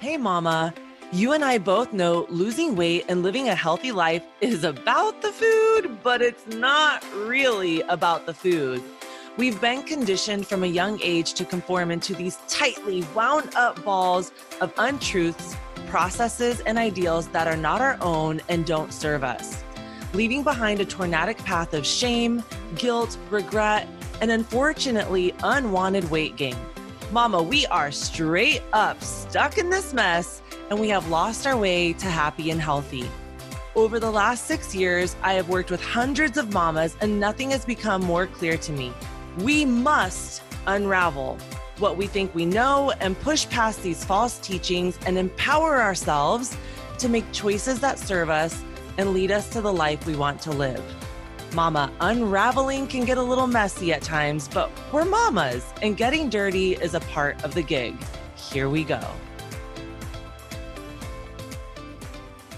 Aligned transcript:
Hey, 0.00 0.16
Mama. 0.16 0.72
You 1.12 1.32
and 1.32 1.44
I 1.44 1.58
both 1.58 1.92
know 1.92 2.24
losing 2.30 2.74
weight 2.74 3.04
and 3.10 3.22
living 3.22 3.50
a 3.50 3.54
healthy 3.54 3.92
life 3.92 4.24
is 4.40 4.64
about 4.64 5.20
the 5.20 5.30
food, 5.30 5.98
but 6.02 6.22
it's 6.22 6.46
not 6.46 7.04
really 7.14 7.82
about 7.82 8.24
the 8.24 8.32
food. 8.32 8.82
We've 9.36 9.60
been 9.60 9.82
conditioned 9.82 10.46
from 10.46 10.64
a 10.64 10.68
young 10.68 10.98
age 11.02 11.34
to 11.34 11.44
conform 11.44 11.90
into 11.90 12.14
these 12.14 12.38
tightly 12.48 13.04
wound 13.14 13.54
up 13.54 13.84
balls 13.84 14.32
of 14.62 14.72
untruths, 14.78 15.54
processes, 15.88 16.60
and 16.60 16.78
ideals 16.78 17.28
that 17.28 17.46
are 17.46 17.58
not 17.58 17.82
our 17.82 17.98
own 18.00 18.40
and 18.48 18.64
don't 18.64 18.94
serve 18.94 19.22
us, 19.22 19.62
leaving 20.14 20.42
behind 20.42 20.80
a 20.80 20.86
tornadic 20.86 21.36
path 21.44 21.74
of 21.74 21.84
shame, 21.84 22.42
guilt, 22.74 23.18
regret, 23.28 23.86
and 24.22 24.30
unfortunately, 24.30 25.34
unwanted 25.42 26.10
weight 26.10 26.36
gain. 26.36 26.56
Mama, 27.12 27.42
we 27.42 27.66
are 27.66 27.90
straight 27.90 28.62
up 28.72 29.02
stuck 29.02 29.58
in 29.58 29.68
this 29.68 29.92
mess 29.92 30.42
and 30.70 30.78
we 30.78 30.88
have 30.90 31.08
lost 31.08 31.44
our 31.44 31.56
way 31.56 31.92
to 31.94 32.06
happy 32.06 32.52
and 32.52 32.60
healthy. 32.60 33.10
Over 33.74 33.98
the 33.98 34.12
last 34.12 34.46
six 34.46 34.76
years, 34.76 35.16
I 35.20 35.32
have 35.32 35.48
worked 35.48 35.72
with 35.72 35.82
hundreds 35.82 36.38
of 36.38 36.52
mamas 36.52 36.96
and 37.00 37.18
nothing 37.18 37.50
has 37.50 37.64
become 37.64 38.00
more 38.04 38.28
clear 38.28 38.56
to 38.58 38.72
me. 38.72 38.92
We 39.38 39.64
must 39.64 40.42
unravel 40.68 41.36
what 41.78 41.96
we 41.96 42.06
think 42.06 42.32
we 42.32 42.46
know 42.46 42.92
and 43.00 43.18
push 43.18 43.48
past 43.48 43.82
these 43.82 44.04
false 44.04 44.38
teachings 44.38 44.96
and 45.04 45.18
empower 45.18 45.82
ourselves 45.82 46.56
to 46.98 47.08
make 47.08 47.24
choices 47.32 47.80
that 47.80 47.98
serve 47.98 48.30
us 48.30 48.62
and 48.98 49.12
lead 49.12 49.32
us 49.32 49.48
to 49.50 49.60
the 49.60 49.72
life 49.72 50.06
we 50.06 50.14
want 50.14 50.40
to 50.42 50.52
live. 50.52 50.84
Mama, 51.52 51.90
unraveling 52.00 52.86
can 52.86 53.04
get 53.04 53.18
a 53.18 53.22
little 53.22 53.48
messy 53.48 53.92
at 53.92 54.02
times, 54.02 54.48
but 54.48 54.70
we're 54.92 55.04
mamas, 55.04 55.72
and 55.82 55.96
getting 55.96 56.28
dirty 56.28 56.74
is 56.74 56.94
a 56.94 57.00
part 57.00 57.42
of 57.42 57.54
the 57.54 57.62
gig. 57.62 57.96
Here 58.36 58.68
we 58.68 58.84
go. 58.84 59.00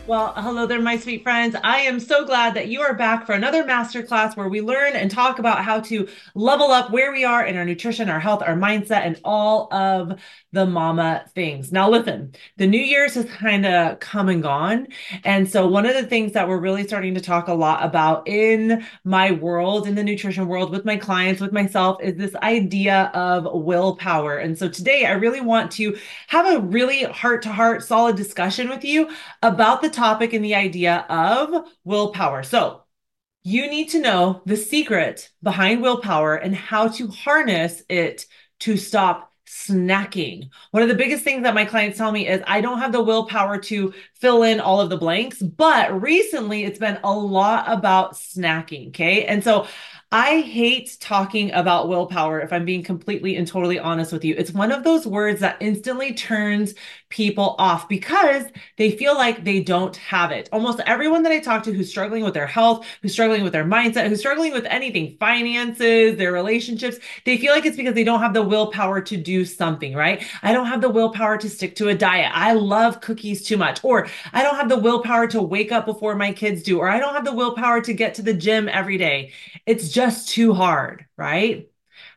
Well, 0.05 0.33
hello 0.37 0.67
there, 0.67 0.81
my 0.81 0.97
sweet 0.97 1.23
friends. 1.23 1.55
I 1.63 1.79
am 1.79 2.01
so 2.01 2.25
glad 2.25 2.55
that 2.55 2.67
you 2.67 2.81
are 2.81 2.93
back 2.93 3.25
for 3.25 3.35
another 3.35 3.63
masterclass 3.63 4.37
where 4.37 4.49
we 4.49 4.61
learn 4.61 4.95
and 4.97 5.09
talk 5.09 5.39
about 5.39 5.65
how 5.65 5.79
to 5.83 6.09
level 6.35 6.73
up 6.73 6.91
where 6.91 7.13
we 7.13 7.25
are 7.25 7.47
in 7.47 7.57
our 7.57 7.65
nutrition, 7.65 8.11
our 8.11 8.19
health, 8.19 8.43
our 8.43 8.57
mindset, 8.57 9.07
and 9.07 9.21
all 9.23 9.73
of 9.73 10.21
the 10.51 10.67
mama 10.67 11.25
things. 11.37 11.71
Now, 11.71 11.89
listen, 11.89 12.35
the 12.57 12.67
New 12.67 12.81
Year's 12.81 13.15
has 13.15 13.27
kind 13.27 13.65
of 13.65 14.01
come 14.01 14.29
and 14.29 14.43
gone. 14.43 14.89
And 15.23 15.49
so, 15.49 15.69
one 15.69 15.87
of 15.87 15.95
the 15.95 16.07
things 16.07 16.33
that 16.33 16.49
we're 16.49 16.59
really 16.59 16.85
starting 16.85 17.15
to 17.15 17.21
talk 17.21 17.47
a 17.47 17.55
lot 17.55 17.85
about 17.85 18.27
in 18.27 18.85
my 19.05 19.31
world, 19.31 19.87
in 19.87 19.95
the 19.95 20.03
nutrition 20.03 20.49
world, 20.49 20.73
with 20.73 20.85
my 20.85 20.97
clients, 20.97 21.41
with 21.41 21.53
myself, 21.53 22.03
is 22.03 22.17
this 22.17 22.35
idea 22.37 23.05
of 23.15 23.47
willpower. 23.53 24.39
And 24.39 24.59
so, 24.59 24.69
today, 24.69 25.07
I 25.07 25.13
really 25.13 25.41
want 25.41 25.71
to 25.73 25.97
have 26.27 26.53
a 26.53 26.59
really 26.59 27.05
heart 27.05 27.43
to 27.43 27.53
heart, 27.53 27.85
solid 27.85 28.17
discussion 28.17 28.69
with 28.69 28.85
you 28.85 29.09
about 29.45 29.81
the 29.81 29.92
topic 29.93 30.33
and 30.33 30.45
the 30.45 30.55
idea 30.55 31.07
of 31.09 31.67
willpower. 31.85 32.43
So, 32.43 32.83
you 33.45 33.69
need 33.69 33.89
to 33.91 34.01
know 34.01 34.41
the 34.47 34.57
secret 34.57 35.31
behind 35.43 35.83
willpower 35.83 36.37
and 36.37 36.55
how 36.55 36.89
to 36.89 37.09
harness 37.09 37.83
it 37.89 38.27
to 38.61 38.77
stop 38.77 39.33
snacking. 39.53 40.49
One 40.71 40.83
of 40.83 40.89
the 40.89 40.95
biggest 40.95 41.25
things 41.25 41.43
that 41.43 41.55
my 41.55 41.65
clients 41.65 41.99
tell 41.99 42.11
me 42.11 42.27
is 42.27 42.43
I 42.47 42.61
don't 42.61 42.79
have 42.79 42.93
the 42.93 43.03
willpower 43.03 43.59
to 43.59 43.93
fill 44.15 44.45
in 44.45 44.61
all 44.61 44.81
of 44.81 44.89
the 44.89 44.97
blanks, 44.97 45.43
but 45.43 46.01
recently 46.01 46.65
it's 46.65 46.79
been 46.79 46.99
a 47.05 47.13
lot 47.13 47.65
about 47.67 48.15
snacking. 48.15 48.89
Okay. 48.89 49.25
And 49.27 49.45
so 49.45 49.67
I 50.11 50.41
hate 50.41 50.97
talking 51.01 51.53
about 51.53 51.89
willpower 51.89 52.41
if 52.41 52.53
I'm 52.53 52.65
being 52.65 52.83
completely 52.83 53.37
and 53.37 53.47
totally 53.47 53.79
honest 53.79 54.13
with 54.13 54.25
you. 54.25 54.35
It's 54.37 54.53
one 54.53 54.71
of 54.71 54.85
those 54.85 55.07
words 55.07 55.41
that 55.41 55.57
instantly 55.61 56.15
turns 56.15 56.75
people 57.13 57.55
off 57.59 57.89
because 57.91 58.45
they 58.79 58.91
feel 58.91 59.15
like 59.15 59.45
they 59.45 59.61
don't 59.61 59.95
have 59.97 60.33
it. 60.33 60.49
Almost 60.51 60.81
everyone 60.87 61.23
that 61.25 61.31
I 61.31 61.41
talk 61.41 61.63
to 61.65 61.73
who's 61.73 61.91
struggling 61.91 62.25
with 62.25 62.33
their 62.33 62.47
health, 62.47 62.87
who's 63.03 63.13
struggling 63.13 63.43
with 63.45 63.53
their 63.53 63.67
mindset, 63.67 64.09
who's 64.09 64.21
struggling 64.21 64.53
with 64.55 64.65
anything, 64.65 65.17
finances, 65.21 66.17
their 66.17 66.33
relationships, 66.33 66.97
they 67.27 67.37
feel 67.37 67.53
like 67.53 67.67
it's 67.67 67.77
because 67.77 67.95
they 67.95 68.03
don't 68.03 68.21
have 68.21 68.33
the 68.33 68.43
willpower 68.43 69.03
to 69.03 69.17
do 69.19 69.45
something, 69.45 69.95
right? 69.95 70.25
I 70.43 70.53
don't 70.55 70.67
have 70.67 70.81
the 70.81 70.89
willpower 70.89 71.37
to 71.37 71.51
stick 71.51 71.77
to 71.77 71.89
a 71.89 71.95
diet. 71.95 72.33
I 72.35 72.55
love 72.55 73.03
cookies 73.03 73.45
too 73.45 73.59
much. 73.59 73.85
Or 73.85 74.09
I 74.33 74.43
don't 74.43 74.57
have 74.57 74.71
the 74.71 74.79
willpower 74.79 75.27
to 75.29 75.43
wake 75.43 75.71
up 75.71 75.85
before 75.85 76.15
my 76.15 76.33
kids 76.33 76.63
do. 76.63 76.79
Or 76.79 76.89
I 76.89 76.99
don't 76.99 77.15
have 77.15 77.27
the 77.27 77.35
willpower 77.35 77.83
to 77.83 77.93
get 77.93 78.15
to 78.15 78.23
the 78.23 78.35
gym 78.35 78.71
every 78.71 78.97
day. 78.97 79.33
It's 79.67 79.91
just 79.91 80.31
too 80.31 80.55
hard, 80.55 81.05
right? 81.19 81.69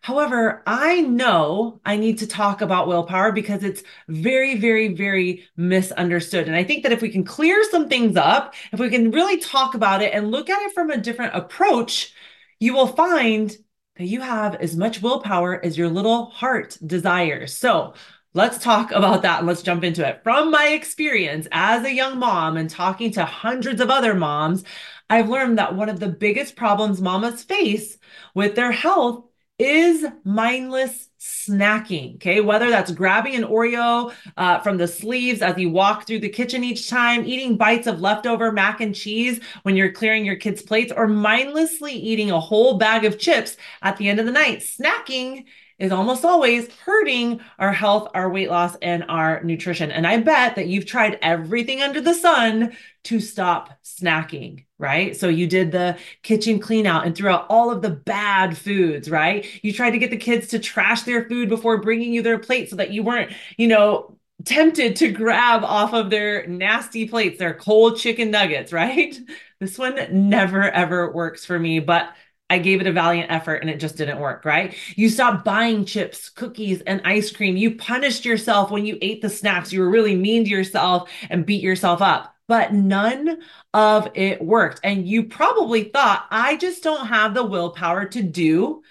However, 0.05 0.61
I 0.67 1.01
know 1.01 1.81
I 1.83 1.97
need 1.97 2.19
to 2.19 2.27
talk 2.27 2.61
about 2.61 2.87
willpower 2.87 3.31
because 3.31 3.63
it's 3.63 3.81
very, 4.07 4.55
very, 4.55 4.89
very 4.89 5.47
misunderstood. 5.57 6.45
And 6.45 6.55
I 6.55 6.63
think 6.63 6.83
that 6.83 6.91
if 6.91 7.01
we 7.01 7.09
can 7.09 7.23
clear 7.23 7.63
some 7.71 7.89
things 7.89 8.15
up, 8.15 8.53
if 8.71 8.79
we 8.79 8.91
can 8.91 9.09
really 9.09 9.37
talk 9.37 9.73
about 9.73 10.03
it 10.03 10.13
and 10.13 10.29
look 10.29 10.47
at 10.47 10.61
it 10.61 10.75
from 10.75 10.91
a 10.91 10.97
different 10.97 11.33
approach, 11.33 12.13
you 12.59 12.75
will 12.75 12.85
find 12.85 13.57
that 13.97 14.05
you 14.05 14.21
have 14.21 14.53
as 14.53 14.77
much 14.77 15.01
willpower 15.01 15.59
as 15.65 15.75
your 15.75 15.89
little 15.89 16.25
heart 16.25 16.77
desires. 16.85 17.57
So 17.57 17.95
let's 18.35 18.59
talk 18.59 18.91
about 18.91 19.23
that 19.23 19.39
and 19.39 19.47
let's 19.47 19.63
jump 19.63 19.83
into 19.83 20.07
it. 20.07 20.21
From 20.23 20.51
my 20.51 20.67
experience 20.67 21.47
as 21.51 21.83
a 21.83 21.91
young 21.91 22.19
mom 22.19 22.57
and 22.57 22.69
talking 22.69 23.09
to 23.13 23.25
hundreds 23.25 23.81
of 23.81 23.89
other 23.89 24.13
moms, 24.13 24.65
I've 25.09 25.29
learned 25.29 25.57
that 25.57 25.73
one 25.73 25.89
of 25.89 25.99
the 25.99 26.09
biggest 26.09 26.55
problems 26.55 27.01
mamas 27.01 27.41
face 27.41 27.97
with 28.35 28.53
their 28.53 28.71
health 28.71 29.23
is 29.57 30.05
mindless 30.23 31.09
snacking. 31.19 32.15
Okay. 32.15 32.41
Whether 32.41 32.69
that's 32.69 32.91
grabbing 32.91 33.35
an 33.35 33.43
Oreo 33.43 34.13
uh, 34.37 34.59
from 34.59 34.77
the 34.77 34.87
sleeves 34.87 35.41
as 35.41 35.57
you 35.57 35.69
walk 35.69 36.05
through 36.05 36.19
the 36.19 36.29
kitchen 36.29 36.63
each 36.63 36.89
time, 36.89 37.25
eating 37.25 37.57
bites 37.57 37.87
of 37.87 38.01
leftover 38.01 38.51
mac 38.51 38.81
and 38.81 38.93
cheese 38.93 39.39
when 39.63 39.75
you're 39.75 39.91
clearing 39.91 40.25
your 40.25 40.35
kids' 40.35 40.61
plates, 40.61 40.91
or 40.95 41.07
mindlessly 41.07 41.93
eating 41.93 42.31
a 42.31 42.39
whole 42.39 42.77
bag 42.77 43.05
of 43.05 43.17
chips 43.17 43.57
at 43.81 43.97
the 43.97 44.09
end 44.09 44.19
of 44.19 44.25
the 44.25 44.31
night. 44.31 44.59
Snacking 44.59 45.45
is 45.77 45.91
almost 45.91 46.23
always 46.23 46.71
hurting 46.85 47.41
our 47.59 47.73
health, 47.73 48.09
our 48.13 48.29
weight 48.29 48.49
loss, 48.49 48.75
and 48.81 49.03
our 49.09 49.43
nutrition. 49.43 49.91
And 49.91 50.07
I 50.07 50.17
bet 50.17 50.55
that 50.55 50.67
you've 50.67 50.85
tried 50.85 51.19
everything 51.21 51.81
under 51.81 51.99
the 51.99 52.13
sun 52.13 52.75
to 53.05 53.19
stop 53.19 53.77
snacking, 53.83 54.65
right? 54.77 55.15
So 55.15 55.27
you 55.27 55.47
did 55.47 55.71
the 55.71 55.97
kitchen 56.23 56.59
clean 56.59 56.87
out 56.87 57.05
and 57.05 57.15
threw 57.15 57.29
out 57.29 57.45
all 57.49 57.71
of 57.71 57.81
the 57.81 57.89
bad 57.89 58.57
foods, 58.57 59.09
right? 59.09 59.45
You 59.63 59.73
tried 59.73 59.91
to 59.91 59.99
get 59.99 60.11
the 60.11 60.17
kids 60.17 60.47
to 60.49 60.59
trash 60.59 61.03
their 61.03 61.27
food 61.27 61.49
before 61.49 61.81
bringing 61.81 62.13
you 62.13 62.21
their 62.21 62.39
plate 62.39 62.69
so 62.69 62.77
that 62.77 62.91
you 62.91 63.03
weren't, 63.03 63.33
you 63.57 63.67
know, 63.67 64.17
tempted 64.43 64.95
to 64.97 65.11
grab 65.11 65.63
off 65.63 65.93
of 65.93 66.09
their 66.09 66.47
nasty 66.47 67.07
plates, 67.07 67.39
their 67.39 67.53
cold 67.53 67.97
chicken 67.97 68.31
nuggets, 68.31 68.71
right? 68.73 69.17
This 69.59 69.77
one 69.77 70.29
never 70.29 70.63
ever 70.63 71.11
works 71.11 71.45
for 71.45 71.57
me, 71.57 71.79
but 71.79 72.09
I 72.55 72.59
gave 72.59 72.79
it 72.79 72.87
a 72.87 72.91
valiant 72.93 73.29
effort 73.29 73.55
and 73.55 73.69
it 73.69 73.81
just 73.81 73.97
didn't 73.97 74.17
work, 74.17 74.45
right? 74.45 74.73
You 74.95 75.09
stopped 75.09 75.43
buying 75.43 75.83
chips, 75.83 76.29
cookies, 76.29 76.79
and 76.79 77.01
ice 77.03 77.29
cream. 77.29 77.57
You 77.57 77.75
punished 77.75 78.23
yourself 78.23 78.71
when 78.71 78.85
you 78.85 78.97
ate 79.01 79.21
the 79.21 79.29
snacks. 79.29 79.73
You 79.73 79.81
were 79.81 79.89
really 79.89 80.15
mean 80.15 80.45
to 80.45 80.49
yourself 80.49 81.09
and 81.29 81.45
beat 81.45 81.61
yourself 81.61 82.01
up. 82.01 82.33
But 82.47 82.73
none 82.73 83.39
of 83.73 84.07
it 84.13 84.41
worked. 84.41 84.79
And 84.85 85.05
you 85.05 85.25
probably 85.25 85.83
thought, 85.83 86.27
I 86.31 86.55
just 86.55 86.81
don't 86.81 87.07
have 87.07 87.33
the 87.33 87.43
willpower 87.43 88.05
to 88.05 88.23
do 88.23 88.83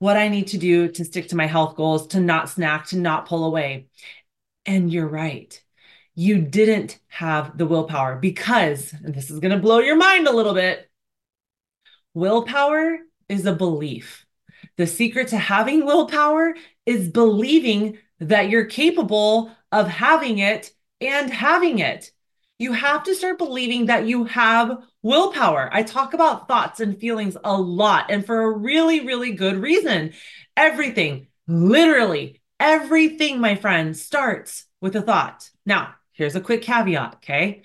what 0.00 0.16
I 0.16 0.26
need 0.26 0.48
to 0.48 0.58
do 0.58 0.88
to 0.88 1.04
stick 1.04 1.28
to 1.28 1.36
my 1.36 1.46
health 1.46 1.76
goals, 1.76 2.08
to 2.08 2.18
not 2.18 2.50
snack, 2.50 2.86
to 2.86 2.98
not 2.98 3.26
pull 3.26 3.44
away. 3.44 3.86
And 4.66 4.92
you're 4.92 5.06
right. 5.06 5.62
You 6.16 6.42
didn't 6.42 6.98
have 7.06 7.56
the 7.56 7.66
willpower 7.66 8.16
because, 8.16 8.92
and 8.92 9.14
this 9.14 9.30
is 9.30 9.38
going 9.38 9.52
to 9.52 9.62
blow 9.62 9.78
your 9.78 9.96
mind 9.96 10.26
a 10.26 10.34
little 10.34 10.54
bit 10.54 10.88
Willpower 12.14 12.98
is 13.32 13.46
a 13.46 13.52
belief. 13.52 14.26
The 14.76 14.86
secret 14.86 15.28
to 15.28 15.38
having 15.38 15.84
willpower 15.84 16.54
is 16.86 17.08
believing 17.08 17.98
that 18.20 18.48
you're 18.48 18.66
capable 18.66 19.50
of 19.72 19.88
having 19.88 20.38
it 20.38 20.72
and 21.00 21.30
having 21.30 21.78
it. 21.80 22.12
You 22.58 22.72
have 22.72 23.02
to 23.04 23.14
start 23.14 23.38
believing 23.38 23.86
that 23.86 24.06
you 24.06 24.24
have 24.24 24.84
willpower. 25.02 25.68
I 25.72 25.82
talk 25.82 26.14
about 26.14 26.46
thoughts 26.46 26.78
and 26.78 26.98
feelings 26.98 27.36
a 27.42 27.56
lot, 27.56 28.06
and 28.10 28.24
for 28.24 28.42
a 28.42 28.50
really, 28.50 29.04
really 29.04 29.32
good 29.32 29.56
reason. 29.56 30.12
Everything, 30.56 31.26
literally 31.48 32.42
everything, 32.62 33.40
my 33.40 33.56
friend, 33.56 33.96
starts 33.96 34.66
with 34.80 34.94
a 34.94 35.02
thought. 35.02 35.50
Now, 35.66 35.94
here's 36.12 36.36
a 36.36 36.40
quick 36.40 36.62
caveat, 36.62 37.16
okay? 37.16 37.62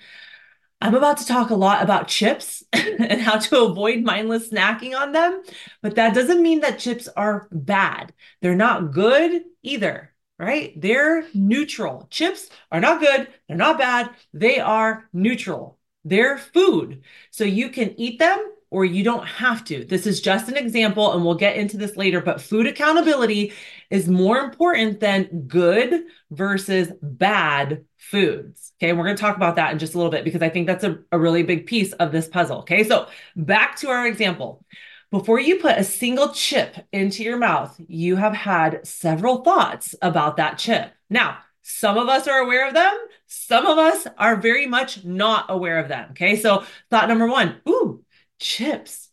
I'm 0.80 0.94
about 0.94 1.18
to 1.18 1.26
talk 1.26 1.50
a 1.50 1.56
lot 1.56 1.82
about 1.82 2.08
chips 2.08 2.62
and 2.72 3.20
how 3.20 3.38
to 3.38 3.64
avoid 3.64 4.04
mindless 4.04 4.50
snacking 4.50 4.96
on 4.96 5.12
them, 5.12 5.42
but 5.82 5.96
that 5.96 6.14
doesn't 6.14 6.42
mean 6.42 6.60
that 6.60 6.78
chips 6.78 7.08
are 7.08 7.48
bad. 7.50 8.12
They're 8.40 8.54
not 8.54 8.92
good 8.92 9.42
either, 9.62 10.14
right? 10.38 10.80
They're 10.80 11.26
neutral. 11.34 12.06
Chips 12.10 12.48
are 12.70 12.80
not 12.80 13.00
good, 13.00 13.28
they're 13.48 13.56
not 13.56 13.78
bad, 13.78 14.10
they 14.32 14.60
are 14.60 15.08
neutral. 15.12 15.78
They're 16.04 16.38
food. 16.38 17.02
So 17.30 17.44
you 17.44 17.70
can 17.70 17.98
eat 18.00 18.18
them 18.18 18.38
or 18.70 18.84
you 18.84 19.02
don't 19.02 19.26
have 19.26 19.64
to. 19.64 19.84
This 19.84 20.06
is 20.06 20.20
just 20.20 20.48
an 20.48 20.56
example, 20.56 21.12
and 21.12 21.24
we'll 21.24 21.34
get 21.34 21.56
into 21.56 21.76
this 21.76 21.96
later. 21.96 22.20
But 22.20 22.40
food 22.40 22.66
accountability 22.66 23.52
is 23.90 24.08
more 24.08 24.38
important 24.38 25.00
than 25.00 25.46
good 25.46 26.04
versus 26.30 26.92
bad 27.02 27.84
foods. 27.96 28.72
Okay. 28.78 28.90
And 28.90 28.98
we're 28.98 29.04
going 29.04 29.16
to 29.16 29.20
talk 29.20 29.36
about 29.36 29.56
that 29.56 29.72
in 29.72 29.78
just 29.78 29.94
a 29.94 29.96
little 29.96 30.12
bit 30.12 30.24
because 30.24 30.42
I 30.42 30.48
think 30.48 30.66
that's 30.66 30.84
a, 30.84 30.98
a 31.10 31.18
really 31.18 31.42
big 31.42 31.66
piece 31.66 31.92
of 31.94 32.12
this 32.12 32.28
puzzle. 32.28 32.58
Okay. 32.60 32.84
So 32.84 33.08
back 33.36 33.76
to 33.76 33.88
our 33.88 34.06
example. 34.06 34.64
Before 35.10 35.40
you 35.40 35.56
put 35.56 35.78
a 35.78 35.84
single 35.84 36.34
chip 36.34 36.76
into 36.92 37.22
your 37.22 37.38
mouth, 37.38 37.74
you 37.88 38.16
have 38.16 38.34
had 38.34 38.86
several 38.86 39.42
thoughts 39.42 39.94
about 40.02 40.36
that 40.36 40.58
chip. 40.58 40.92
Now, 41.08 41.38
some 41.62 41.96
of 41.96 42.08
us 42.08 42.28
are 42.28 42.40
aware 42.40 42.68
of 42.68 42.74
them. 42.74 42.94
Some 43.26 43.66
of 43.66 43.78
us 43.78 44.06
are 44.18 44.36
very 44.36 44.66
much 44.66 45.04
not 45.04 45.46
aware 45.48 45.78
of 45.78 45.88
them. 45.88 46.10
Okay. 46.10 46.36
So 46.36 46.64
thought 46.90 47.08
number 47.08 47.26
one, 47.26 47.56
ooh, 47.66 48.04
chips. 48.38 49.08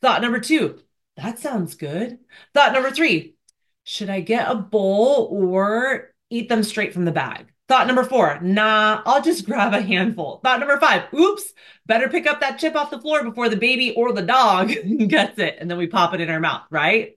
Thought 0.00 0.22
number 0.22 0.40
two, 0.40 0.80
that 1.16 1.38
sounds 1.38 1.74
good. 1.74 2.18
Thought 2.54 2.72
number 2.72 2.90
three, 2.90 3.36
should 3.84 4.10
I 4.10 4.20
get 4.20 4.50
a 4.50 4.54
bowl 4.54 5.28
or 5.30 6.14
eat 6.30 6.48
them 6.48 6.62
straight 6.62 6.92
from 6.92 7.04
the 7.04 7.12
bag? 7.12 7.52
Thought 7.68 7.86
number 7.86 8.02
four, 8.04 8.40
nah, 8.42 9.00
I'll 9.06 9.22
just 9.22 9.46
grab 9.46 9.74
a 9.74 9.80
handful. 9.80 10.40
Thought 10.42 10.58
number 10.58 10.78
five, 10.80 11.04
oops, 11.14 11.52
better 11.86 12.08
pick 12.08 12.26
up 12.26 12.40
that 12.40 12.58
chip 12.58 12.74
off 12.74 12.90
the 12.90 13.00
floor 13.00 13.22
before 13.22 13.48
the 13.48 13.56
baby 13.56 13.92
or 13.94 14.12
the 14.12 14.22
dog 14.22 14.72
gets 15.08 15.38
it. 15.38 15.56
And 15.60 15.70
then 15.70 15.78
we 15.78 15.86
pop 15.86 16.12
it 16.12 16.20
in 16.20 16.30
our 16.30 16.40
mouth, 16.40 16.62
right? 16.70 17.12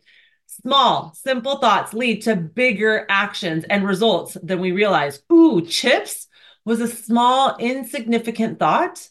Small, 0.45 1.13
simple 1.15 1.57
thoughts 1.57 1.93
lead 1.93 2.21
to 2.23 2.35
bigger 2.35 3.07
actions 3.09 3.63
and 3.67 3.87
results 3.87 4.37
than 4.43 4.59
we 4.59 4.71
realize. 4.71 5.23
Ooh, 5.31 5.65
chips 5.65 6.27
was 6.65 6.81
a 6.81 6.87
small, 6.87 7.57
insignificant 7.57 8.59
thought, 8.59 9.09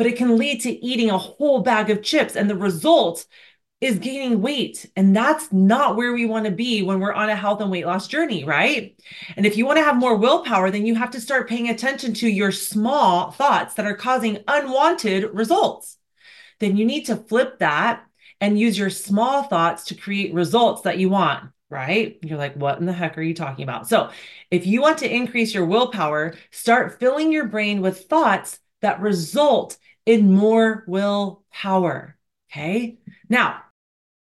but 0.00 0.06
it 0.06 0.16
can 0.16 0.38
lead 0.38 0.62
to 0.62 0.82
eating 0.82 1.10
a 1.10 1.18
whole 1.18 1.60
bag 1.60 1.90
of 1.90 2.02
chips. 2.02 2.34
And 2.34 2.48
the 2.48 2.56
result 2.56 3.26
is 3.82 3.98
gaining 3.98 4.40
weight. 4.40 4.90
And 4.96 5.14
that's 5.14 5.52
not 5.52 5.94
where 5.94 6.14
we 6.14 6.24
want 6.24 6.46
to 6.46 6.50
be 6.50 6.80
when 6.80 7.00
we're 7.00 7.12
on 7.12 7.28
a 7.28 7.36
health 7.36 7.60
and 7.60 7.70
weight 7.70 7.84
loss 7.84 8.08
journey, 8.08 8.42
right? 8.42 8.98
And 9.36 9.44
if 9.44 9.58
you 9.58 9.66
want 9.66 9.76
to 9.76 9.84
have 9.84 9.96
more 9.98 10.16
willpower, 10.16 10.70
then 10.70 10.86
you 10.86 10.94
have 10.94 11.10
to 11.10 11.20
start 11.20 11.50
paying 11.50 11.68
attention 11.68 12.14
to 12.14 12.28
your 12.30 12.50
small 12.50 13.30
thoughts 13.30 13.74
that 13.74 13.84
are 13.84 13.94
causing 13.94 14.38
unwanted 14.48 15.34
results. 15.34 15.98
Then 16.60 16.78
you 16.78 16.86
need 16.86 17.04
to 17.04 17.16
flip 17.16 17.58
that 17.58 18.02
and 18.40 18.58
use 18.58 18.78
your 18.78 18.88
small 18.88 19.42
thoughts 19.42 19.84
to 19.84 19.94
create 19.94 20.32
results 20.32 20.80
that 20.80 20.96
you 20.96 21.10
want, 21.10 21.44
right? 21.68 22.18
You're 22.22 22.38
like, 22.38 22.54
what 22.54 22.78
in 22.78 22.86
the 22.86 22.94
heck 22.94 23.18
are 23.18 23.22
you 23.22 23.34
talking 23.34 23.64
about? 23.64 23.86
So, 23.86 24.08
if 24.50 24.66
you 24.66 24.80
want 24.80 24.96
to 25.00 25.14
increase 25.14 25.52
your 25.52 25.66
willpower, 25.66 26.36
start 26.52 26.98
filling 26.98 27.32
your 27.32 27.48
brain 27.48 27.82
with 27.82 28.06
thoughts 28.06 28.60
that 28.80 29.00
result 29.00 29.76
in 30.06 30.32
more 30.32 30.84
willpower. 30.86 32.16
Okay. 32.50 32.98
Now, 33.28 33.62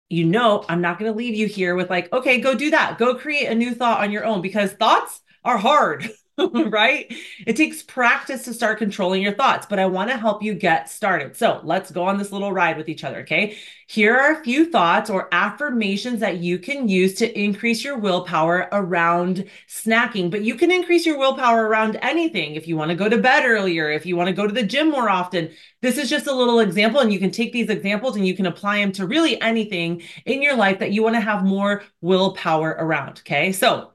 you 0.10 0.26
know, 0.26 0.66
I'm 0.68 0.82
not 0.82 1.00
going 1.00 1.12
to 1.12 1.18
leave 1.18 1.36
you 1.36 1.48
here 1.48 1.76
with 1.76 1.90
like, 1.90 2.12
okay, 2.12 2.40
go 2.40 2.56
do 2.56 2.72
that. 2.72 2.98
Go 2.98 3.16
create 3.16 3.48
a 3.48 3.56
new 3.56 3.74
thought 3.74 4.02
on 4.02 4.12
your 4.12 4.26
own 4.26 4.42
because 4.42 4.72
thoughts 4.74 5.22
are 5.44 5.58
hard. 5.58 6.10
right? 6.70 7.14
It 7.46 7.56
takes 7.56 7.84
practice 7.84 8.44
to 8.44 8.54
start 8.54 8.78
controlling 8.78 9.22
your 9.22 9.34
thoughts, 9.34 9.66
but 9.70 9.80
I 9.80 9.86
want 9.86 10.10
to 10.10 10.18
help 10.18 10.42
you 10.42 10.54
get 10.54 10.90
started. 10.90 11.36
So 11.36 11.62
let's 11.64 11.92
go 11.92 12.04
on 12.04 12.18
this 12.18 12.32
little 12.32 12.54
ride 12.54 12.78
with 12.78 12.90
each 12.90 13.04
other. 13.04 13.20
Okay. 13.20 13.58
Here 13.88 14.16
are 14.16 14.34
a 14.34 14.44
few 14.44 14.70
thoughts 14.70 15.10
or 15.10 15.28
affirmations 15.32 16.20
that 16.20 16.38
you 16.38 16.60
can 16.60 16.88
use 16.88 17.16
to 17.16 17.40
increase 17.40 17.84
your 17.84 17.98
willpower 17.98 18.70
around 18.72 19.46
snacking, 19.68 20.30
but 20.30 20.44
you 20.44 20.54
can 20.54 20.70
increase 20.70 21.08
your 21.08 21.18
willpower 21.18 21.66
around 21.66 21.98
anything. 22.04 22.54
If 22.54 22.68
you 22.68 22.78
want 22.78 22.90
to 22.90 22.96
go 22.96 23.10
to 23.10 23.18
bed 23.18 23.46
earlier, 23.46 23.90
if 23.90 24.06
you 24.06 24.16
want 24.16 24.28
to 24.28 24.36
go 24.36 24.46
to 24.46 24.54
the 24.54 24.62
gym 24.64 24.92
more 24.92 25.10
often, 25.10 25.50
this 25.82 25.98
is 25.98 26.10
just 26.10 26.28
a 26.28 26.36
little 26.36 26.60
example. 26.60 27.02
And 27.02 27.12
you 27.12 27.20
can 27.20 27.32
take 27.32 27.52
these 27.52 27.70
examples 27.70 28.16
and 28.16 28.28
you 28.28 28.36
can 28.36 28.46
apply 28.46 28.78
them 28.78 28.92
to 28.94 29.08
really 29.08 29.42
anything 29.42 30.04
in 30.26 30.44
your 30.44 30.56
life 30.56 30.80
that 30.80 30.92
you 30.92 31.02
want 31.02 31.16
to 31.16 31.22
have 31.22 31.44
more 31.44 31.84
willpower 32.02 32.70
around. 32.80 33.20
Okay. 33.26 33.52
So 33.52 33.92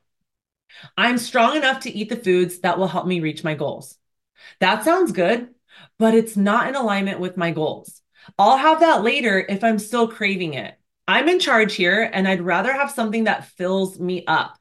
I'm 0.96 1.18
strong 1.18 1.56
enough 1.56 1.80
to 1.80 1.90
eat 1.90 2.08
the 2.08 2.16
foods 2.16 2.60
that 2.60 2.78
will 2.78 2.88
help 2.88 3.06
me 3.06 3.20
reach 3.20 3.44
my 3.44 3.54
goals. 3.54 3.96
That 4.60 4.84
sounds 4.84 5.12
good, 5.12 5.48
but 5.98 6.14
it's 6.14 6.36
not 6.36 6.68
in 6.68 6.74
alignment 6.74 7.20
with 7.20 7.36
my 7.36 7.50
goals. 7.50 8.02
I'll 8.38 8.56
have 8.56 8.80
that 8.80 9.02
later 9.02 9.44
if 9.48 9.62
I'm 9.64 9.78
still 9.78 10.08
craving 10.08 10.54
it. 10.54 10.74
I'm 11.06 11.28
in 11.28 11.38
charge 11.38 11.74
here 11.74 12.08
and 12.12 12.26
I'd 12.26 12.40
rather 12.40 12.72
have 12.72 12.90
something 12.90 13.24
that 13.24 13.48
fills 13.48 13.98
me 13.98 14.24
up. 14.26 14.58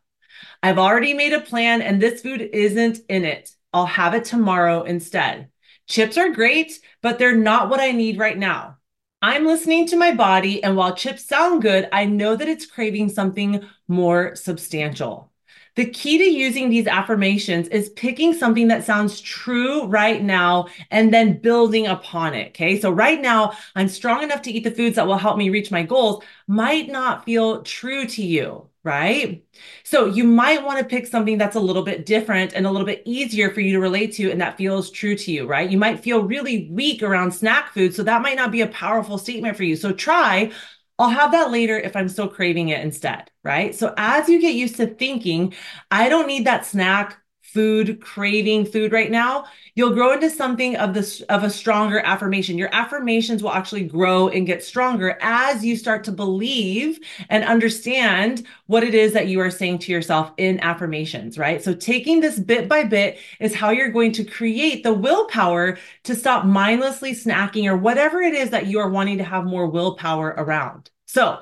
I've 0.61 0.79
already 0.79 1.13
made 1.13 1.33
a 1.33 1.41
plan 1.41 1.81
and 1.81 2.01
this 2.01 2.21
food 2.21 2.41
isn't 2.41 2.99
in 3.09 3.25
it. 3.25 3.49
I'll 3.71 3.85
have 3.85 4.13
it 4.13 4.25
tomorrow 4.25 4.83
instead. 4.83 5.49
Chips 5.87 6.17
are 6.17 6.29
great, 6.29 6.79
but 7.01 7.19
they're 7.19 7.35
not 7.35 7.69
what 7.69 7.79
I 7.79 7.91
need 7.91 8.17
right 8.17 8.37
now. 8.37 8.77
I'm 9.21 9.45
listening 9.45 9.87
to 9.87 9.97
my 9.97 10.13
body, 10.13 10.63
and 10.63 10.75
while 10.75 10.95
chips 10.95 11.25
sound 11.25 11.61
good, 11.61 11.87
I 11.93 12.05
know 12.05 12.35
that 12.35 12.47
it's 12.47 12.65
craving 12.65 13.09
something 13.09 13.65
more 13.87 14.35
substantial. 14.35 15.32
The 15.75 15.85
key 15.89 16.19
to 16.19 16.23
using 16.23 16.69
these 16.69 16.85
affirmations 16.85 17.67
is 17.69 17.89
picking 17.89 18.33
something 18.33 18.67
that 18.67 18.83
sounds 18.83 19.19
true 19.21 19.85
right 19.85 20.21
now 20.21 20.67
and 20.91 21.11
then 21.13 21.39
building 21.39 21.87
upon 21.87 22.35
it. 22.35 22.49
Okay. 22.49 22.79
So 22.79 22.91
right 22.91 23.19
now 23.19 23.53
I'm 23.75 23.89
strong 23.89 24.21
enough 24.21 24.43
to 24.43 24.51
eat 24.51 24.63
the 24.63 24.71
foods 24.71 24.95
that 24.97 25.07
will 25.07 25.17
help 25.17 25.37
me 25.37 25.49
reach 25.49 25.71
my 25.71 25.83
goals 25.83 26.23
might 26.47 26.89
not 26.89 27.25
feel 27.25 27.63
true 27.63 28.05
to 28.05 28.23
you. 28.23 28.69
Right. 28.83 29.45
So 29.85 30.07
you 30.07 30.25
might 30.25 30.61
want 30.61 30.77
to 30.79 30.85
pick 30.85 31.07
something 31.07 31.37
that's 31.37 31.55
a 31.55 31.59
little 31.59 31.83
bit 31.83 32.05
different 32.05 32.51
and 32.53 32.67
a 32.67 32.71
little 32.71 32.85
bit 32.85 33.01
easier 33.05 33.49
for 33.49 33.61
you 33.61 33.71
to 33.71 33.79
relate 33.79 34.11
to 34.15 34.29
and 34.29 34.41
that 34.41 34.57
feels 34.57 34.91
true 34.91 35.15
to 35.15 35.31
you. 35.31 35.47
Right. 35.47 35.69
You 35.69 35.77
might 35.77 36.01
feel 36.03 36.21
really 36.23 36.69
weak 36.69 37.01
around 37.01 37.31
snack 37.31 37.73
food. 37.73 37.95
So 37.95 38.03
that 38.03 38.21
might 38.21 38.35
not 38.35 38.51
be 38.51 38.59
a 38.61 38.67
powerful 38.67 39.17
statement 39.17 39.55
for 39.55 39.63
you. 39.63 39.77
So 39.77 39.93
try 39.93 40.51
I'll 40.99 41.09
have 41.09 41.31
that 41.31 41.51
later 41.51 41.77
if 41.77 41.95
I'm 41.95 42.07
still 42.09 42.27
craving 42.27 42.69
it 42.69 42.81
instead, 42.81 43.29
right? 43.43 43.73
So 43.73 43.93
as 43.97 44.29
you 44.29 44.39
get 44.39 44.55
used 44.55 44.75
to 44.77 44.87
thinking, 44.87 45.53
I 45.91 46.07
don't 46.09 46.27
need 46.27 46.45
that 46.45 46.65
snack 46.65 47.17
food 47.53 48.01
craving 48.01 48.65
food 48.65 48.91
right 48.91 49.11
now 49.11 49.45
you'll 49.75 49.93
grow 49.93 50.13
into 50.13 50.29
something 50.29 50.75
of 50.75 50.93
this 50.93 51.21
of 51.21 51.43
a 51.43 51.49
stronger 51.49 51.99
affirmation. 51.99 52.57
Your 52.57 52.73
affirmations 52.73 53.41
will 53.41 53.51
actually 53.51 53.85
grow 53.85 54.27
and 54.27 54.45
get 54.45 54.63
stronger 54.63 55.17
as 55.21 55.65
you 55.65 55.75
start 55.75 56.03
to 56.05 56.11
believe 56.11 56.99
and 57.29 57.43
understand 57.43 58.45
what 58.67 58.83
it 58.83 58.93
is 58.93 59.13
that 59.13 59.27
you 59.27 59.39
are 59.39 59.49
saying 59.49 59.79
to 59.79 59.91
yourself 59.91 60.31
in 60.37 60.59
affirmations 60.59 61.37
right? 61.37 61.63
So 61.63 61.73
taking 61.73 62.19
this 62.19 62.39
bit 62.39 62.69
by 62.69 62.83
bit 62.83 63.17
is 63.39 63.55
how 63.55 63.71
you're 63.71 63.89
going 63.89 64.11
to 64.13 64.23
create 64.23 64.83
the 64.83 64.93
willpower 64.93 65.77
to 66.03 66.15
stop 66.15 66.45
mindlessly 66.45 67.13
snacking 67.13 67.65
or 67.65 67.77
whatever 67.77 68.21
it 68.21 68.33
is 68.33 68.51
that 68.51 68.67
you 68.67 68.79
are 68.79 68.89
wanting 68.89 69.17
to 69.17 69.23
have 69.23 69.45
more 69.45 69.67
willpower 69.67 70.35
around. 70.37 70.89
So 71.05 71.39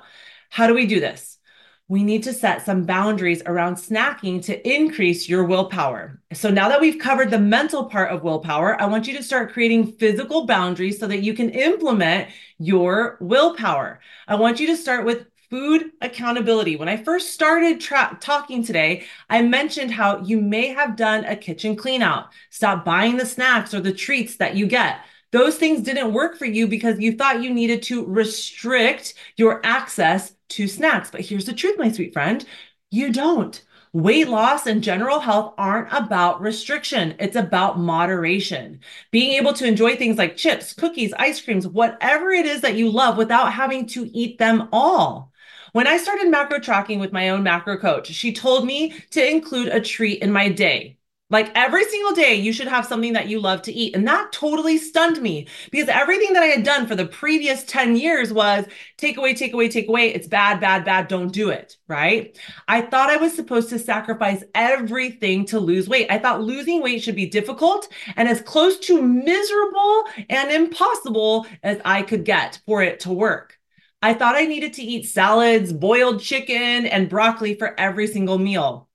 how 0.50 0.68
do 0.68 0.74
we 0.74 0.86
do 0.86 1.00
this 1.00 1.38
we 1.92 2.06
need 2.06 2.24
to 2.24 2.32
set 2.32 2.66
some 2.66 2.86
boundaries 2.86 3.44
around 3.46 3.76
snacking 3.76 4.42
to 4.42 4.66
increase 4.66 5.28
your 5.28 5.44
willpower. 5.44 6.22
So 6.32 6.50
now 6.50 6.70
that 6.70 6.80
we've 6.80 6.98
covered 6.98 7.30
the 7.30 7.38
mental 7.38 7.84
part 7.84 8.12
of 8.12 8.24
willpower, 8.24 8.82
I 8.82 8.86
want 8.86 9.10
you 9.10 9.18
to 9.18 9.22
start 9.22 9.52
creating 9.52 9.92
physical 9.92 10.46
boundaries 10.46 10.98
so 10.98 11.08
that 11.08 11.22
you 11.22 11.34
can 11.34 11.50
implement 11.50 12.30
your 12.60 13.18
willpower. 13.20 14.00
I 14.26 14.36
want 14.36 14.62
you 14.62 14.68
to 14.68 14.78
start 14.78 15.04
with 15.04 15.26
food 15.50 15.92
accountability. 16.00 16.78
When 16.78 16.88
I 16.88 16.96
first 16.96 17.32
started 17.32 17.82
tra- 17.82 18.18
talking 18.22 18.64
today, 18.64 19.04
I 19.30 19.42
mentioned 19.42 19.92
how 19.92 20.22
you 20.22 20.40
may 20.40 20.68
have 20.68 20.96
done 20.96 21.26
a 21.26 21.36
kitchen 21.36 21.76
clean 21.76 22.02
out. 22.02 22.30
Stop 22.52 22.86
buying 22.86 23.18
the 23.18 23.26
snacks 23.26 23.74
or 23.74 23.82
the 23.82 23.92
treats 23.92 24.38
that 24.38 24.56
you 24.56 24.66
get. 24.66 25.02
Those 25.32 25.58
things 25.58 25.82
didn't 25.82 26.14
work 26.14 26.38
for 26.38 26.46
you 26.46 26.68
because 26.68 27.00
you 27.00 27.14
thought 27.16 27.42
you 27.42 27.54
needed 27.54 27.84
to 27.84 28.06
restrict 28.06 29.14
your 29.38 29.62
access 29.66 30.34
to 30.50 30.68
snacks. 30.68 31.10
But 31.10 31.22
here's 31.22 31.46
the 31.46 31.54
truth, 31.54 31.80
my 31.80 31.92
sweet 31.92 32.14
friend 32.14 32.46
you 32.90 33.12
don't. 33.12 33.62
Weight 33.94 34.30
loss 34.30 34.68
and 34.68 34.84
general 34.84 35.20
health 35.20 35.54
aren't 35.58 35.92
about 35.92 36.42
restriction. 36.42 37.16
It's 37.20 37.36
about 37.36 37.80
moderation. 37.80 38.80
Being 39.12 39.34
able 39.34 39.54
to 39.54 39.66
enjoy 39.66 39.96
things 39.96 40.18
like 40.18 40.38
chips, 40.38 40.74
cookies, 40.74 41.14
ice 41.18 41.42
creams, 41.42 41.68
whatever 41.68 42.32
it 42.32 42.46
is 42.46 42.62
that 42.62 42.76
you 42.76 42.90
love 42.90 43.18
without 43.18 43.52
having 43.52 43.86
to 43.88 44.10
eat 44.18 44.38
them 44.38 44.70
all. 44.72 45.32
When 45.74 45.88
I 45.88 45.98
started 45.98 46.30
macro 46.30 46.60
tracking 46.60 47.00
with 47.00 47.12
my 47.14 47.30
own 47.30 47.44
macro 47.44 47.78
coach, 47.78 48.08
she 48.08 48.34
told 48.34 48.66
me 48.66 48.94
to 49.12 49.30
include 49.30 49.70
a 49.70 49.82
treat 49.82 50.22
in 50.22 50.32
my 50.32 50.50
day. 50.50 50.98
Like 51.32 51.50
every 51.56 51.86
single 51.86 52.12
day, 52.12 52.36
you 52.36 52.52
should 52.52 52.68
have 52.68 52.86
something 52.86 53.14
that 53.14 53.30
you 53.30 53.40
love 53.40 53.62
to 53.64 53.72
eat. 53.72 53.96
And 53.96 54.06
that 54.08 54.32
totally 54.34 54.78
stunned 54.78 55.22
me 55.22 55.48
because 55.72 55.88
everything 55.88 56.34
that 56.34 56.44
I 56.44 56.48
had 56.48 56.64
done 56.64 56.86
for 56.86 56.96
the 56.96 57.06
previous 57.06 57.64
10 57.64 57.96
years 57.96 58.34
was 58.34 58.66
take 58.98 59.18
away, 59.18 59.34
take 59.34 59.54
away, 59.54 59.70
take 59.70 59.88
away. 59.88 60.14
It's 60.14 60.28
bad, 60.28 60.60
bad, 60.60 60.84
bad. 60.84 61.08
Don't 61.08 61.32
do 61.32 61.50
it. 61.50 61.78
Right. 61.88 62.38
I 62.68 62.82
thought 62.82 63.10
I 63.10 63.18
was 63.18 63.34
supposed 63.34 63.70
to 63.70 63.80
sacrifice 63.80 64.44
everything 64.54 65.46
to 65.46 65.60
lose 65.60 65.88
weight. 65.88 66.08
I 66.12 66.20
thought 66.20 66.44
losing 66.44 66.82
weight 66.82 67.02
should 67.02 67.16
be 67.16 67.28
difficult 67.28 67.88
and 68.18 68.28
as 68.28 68.42
close 68.42 68.78
to 68.80 69.02
miserable 69.02 70.04
and 70.30 70.52
impossible 70.52 71.48
as 71.64 71.80
I 71.86 72.02
could 72.02 72.26
get 72.26 72.60
for 72.66 72.84
it 72.84 73.00
to 73.02 73.14
work. 73.14 73.58
I 74.02 74.16
thought 74.16 74.36
I 74.36 74.46
needed 74.46 74.74
to 74.74 74.84
eat 74.84 75.08
salads, 75.08 75.72
boiled 75.72 76.22
chicken, 76.22 76.88
and 76.88 77.08
broccoli 77.08 77.54
for 77.54 77.80
every 77.80 78.08
single 78.08 78.40
meal. 78.40 78.90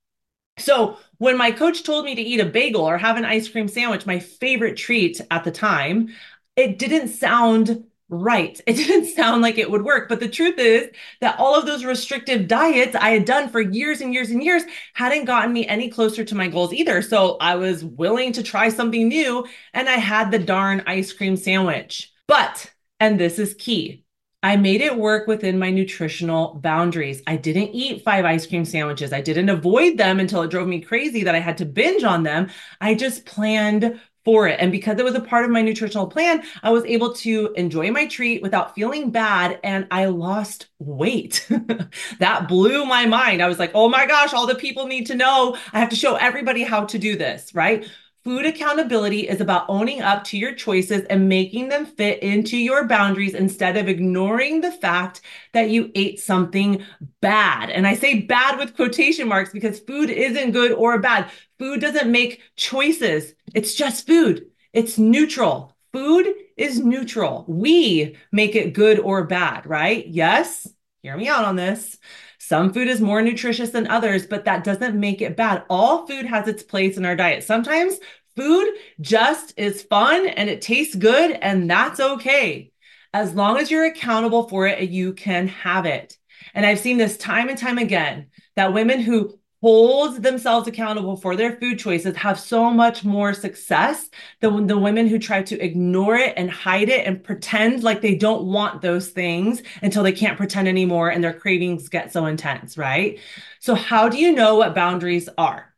So 0.57 0.97
when 1.17 1.37
my 1.37 1.51
coach 1.51 1.83
told 1.83 2.05
me 2.05 2.15
to 2.15 2.21
eat 2.21 2.39
a 2.39 2.45
bagel 2.45 2.81
or 2.81 2.97
have 2.97 3.17
an 3.17 3.25
ice 3.25 3.47
cream 3.47 3.67
sandwich, 3.67 4.05
my 4.05 4.19
favorite 4.19 4.77
treat 4.77 5.21
at 5.31 5.43
the 5.43 5.51
time, 5.51 6.09
it 6.55 6.79
didn't 6.79 7.09
sound 7.09 7.85
right. 8.09 8.59
It 8.67 8.75
didn't 8.75 9.05
sound 9.15 9.41
like 9.41 9.57
it 9.57 9.69
would 9.69 9.83
work. 9.83 10.09
But 10.09 10.19
the 10.19 10.29
truth 10.29 10.57
is 10.57 10.89
that 11.21 11.39
all 11.39 11.55
of 11.55 11.65
those 11.65 11.83
restrictive 11.85 12.47
diets 12.47 12.95
I 12.95 13.09
had 13.11 13.25
done 13.25 13.49
for 13.49 13.61
years 13.61 14.01
and 14.01 14.13
years 14.13 14.29
and 14.29 14.43
years 14.43 14.63
hadn't 14.93 15.25
gotten 15.25 15.53
me 15.53 15.67
any 15.67 15.89
closer 15.89 16.23
to 16.23 16.35
my 16.35 16.47
goals 16.47 16.73
either. 16.73 17.01
So 17.01 17.37
I 17.41 17.55
was 17.55 17.83
willing 17.83 18.33
to 18.33 18.43
try 18.43 18.69
something 18.69 19.07
new 19.07 19.45
and 19.73 19.89
I 19.89 19.95
had 19.95 20.31
the 20.31 20.39
darn 20.39 20.83
ice 20.87 21.11
cream 21.13 21.35
sandwich. 21.37 22.11
But, 22.27 22.71
and 22.99 23.19
this 23.19 23.39
is 23.39 23.53
key, 23.53 24.03
I 24.43 24.55
made 24.55 24.81
it 24.81 24.97
work 24.97 25.27
within 25.27 25.57
my 25.57 25.71
nutritional 25.71 26.55
boundaries. 26.55 27.23
I 27.25 27.37
didn't 27.37 27.71
eat 27.73 28.03
five 28.03 28.23
ice 28.23 28.45
cream 28.45 28.65
sandwiches. 28.65 29.11
I 29.11 29.21
didn't 29.21 29.49
avoid 29.49 29.97
them 29.97 30.19
until 30.19 30.43
it 30.43 30.51
drove 30.51 30.67
me 30.67 30.79
crazy 30.79 31.23
that 31.23 31.35
I 31.35 31.39
had 31.39 31.57
to 31.57 31.65
binge 31.65 32.03
on 32.03 32.23
them. 32.23 32.49
I 32.79 32.93
just 32.93 33.25
planned 33.25 33.99
for 34.23 34.47
it. 34.47 34.59
And 34.59 34.71
because 34.71 34.99
it 34.99 35.05
was 35.05 35.15
a 35.15 35.21
part 35.21 35.45
of 35.45 35.51
my 35.51 35.61
nutritional 35.61 36.05
plan, 36.05 36.43
I 36.61 36.69
was 36.69 36.83
able 36.85 37.13
to 37.13 37.53
enjoy 37.55 37.91
my 37.91 38.07
treat 38.07 38.41
without 38.41 38.75
feeling 38.75 39.09
bad. 39.09 39.59
And 39.63 39.87
I 39.89 40.05
lost 40.05 40.67
weight. 40.79 41.47
that 42.19 42.47
blew 42.47 42.85
my 42.85 43.05
mind. 43.05 43.41
I 43.41 43.47
was 43.47 43.57
like, 43.57 43.71
oh 43.73 43.89
my 43.89 44.05
gosh, 44.05 44.33
all 44.33 44.45
the 44.45 44.55
people 44.55 44.85
need 44.85 45.07
to 45.07 45.15
know. 45.15 45.57
I 45.73 45.79
have 45.79 45.89
to 45.89 45.95
show 45.95 46.15
everybody 46.15 46.63
how 46.63 46.85
to 46.85 46.99
do 46.99 47.17
this, 47.17 47.55
right? 47.55 47.89
Food 48.27 48.45
accountability 48.45 49.29
is 49.29 49.39
about 49.39 49.69
owning 49.69 50.01
up 50.01 50.25
to 50.25 50.37
your 50.37 50.53
choices 50.53 51.05
and 51.05 51.29
making 51.29 51.69
them 51.69 51.85
fit 51.85 52.21
into 52.21 52.57
your 52.57 52.83
boundaries 52.83 53.33
instead 53.33 53.77
of 53.77 53.87
ignoring 53.87 54.59
the 54.59 54.73
fact 54.73 55.21
that 55.53 55.69
you 55.69 55.89
ate 55.95 56.19
something 56.19 56.83
bad. 57.21 57.69
And 57.69 57.87
I 57.87 57.93
say 57.93 58.23
bad 58.23 58.59
with 58.59 58.75
quotation 58.75 59.29
marks 59.29 59.53
because 59.53 59.79
food 59.79 60.09
isn't 60.09 60.51
good 60.51 60.73
or 60.73 60.99
bad. 60.99 61.31
Food 61.57 61.79
doesn't 61.79 62.11
make 62.11 62.41
choices, 62.57 63.33
it's 63.55 63.75
just 63.75 64.05
food, 64.05 64.47
it's 64.73 64.97
neutral. 64.97 65.73
Food 65.93 66.27
is 66.57 66.79
neutral. 66.79 67.45
We 67.47 68.17
make 68.33 68.57
it 68.57 68.73
good 68.73 68.99
or 68.99 69.23
bad, 69.23 69.65
right? 69.65 70.05
Yes, 70.05 70.67
hear 71.01 71.15
me 71.15 71.29
out 71.29 71.45
on 71.45 71.55
this. 71.55 71.97
Some 72.39 72.71
food 72.71 72.87
is 72.87 73.01
more 73.01 73.21
nutritious 73.21 73.71
than 73.71 73.87
others, 73.87 74.25
but 74.25 74.45
that 74.45 74.63
doesn't 74.63 74.97
make 74.97 75.21
it 75.21 75.35
bad. 75.35 75.63
All 75.69 76.05
food 76.07 76.25
has 76.25 76.47
its 76.47 76.63
place 76.63 76.95
in 76.95 77.05
our 77.05 77.15
diet. 77.15 77.43
Sometimes 77.43 77.97
food 78.37 78.73
just 79.01 79.53
is 79.57 79.83
fun 79.83 80.27
and 80.27 80.49
it 80.49 80.61
tastes 80.61 80.95
good, 80.95 81.31
and 81.31 81.69
that's 81.69 81.99
okay. 81.99 82.71
As 83.13 83.33
long 83.33 83.57
as 83.57 83.69
you're 83.71 83.85
accountable 83.85 84.47
for 84.47 84.67
it, 84.67 84.89
you 84.89 85.13
can 85.13 85.47
have 85.49 85.85
it. 85.85 86.17
And 86.53 86.65
I've 86.65 86.79
seen 86.79 86.97
this 86.97 87.17
time 87.17 87.49
and 87.49 87.57
time 87.57 87.77
again 87.77 88.27
that 88.55 88.73
women 88.73 89.01
who 89.01 89.37
hold 89.61 90.21
themselves 90.21 90.67
accountable 90.67 91.17
for 91.17 91.35
their 91.35 91.57
food 91.57 91.79
choices 91.79 92.15
have 92.15 92.39
so 92.39 92.69
much 92.69 93.03
more 93.03 93.33
success 93.33 94.07
than 94.39 94.67
the 94.67 94.77
women 94.77 95.07
who 95.07 95.17
try 95.17 95.41
to 95.41 95.59
ignore 95.59 96.15
it 96.15 96.33
and 96.37 96.51
hide 96.51 96.89
it 96.89 97.07
and 97.07 97.23
pretend 97.23 97.81
like 97.83 98.01
they 98.01 98.15
don't 98.15 98.45
want 98.45 98.81
those 98.81 99.09
things 99.09 99.63
until 99.81 100.03
they 100.03 100.11
can't 100.11 100.37
pretend 100.37 100.67
anymore 100.67 101.09
and 101.09 101.23
their 101.23 101.33
cravings 101.33 101.89
get 101.89 102.13
so 102.13 102.27
intense, 102.27 102.77
right? 102.77 103.19
So, 103.59 103.73
how 103.73 104.09
do 104.09 104.17
you 104.19 104.31
know 104.31 104.55
what 104.55 104.75
boundaries 104.75 105.27
are? 105.37 105.73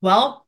Well, 0.00 0.39